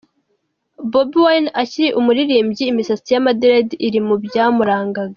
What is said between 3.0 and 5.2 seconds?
y'amaderedi iri mu byamurangaga.